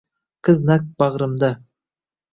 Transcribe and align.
Qiz 0.47 0.61
naq 0.69 0.87
bag`rimda 1.03 1.51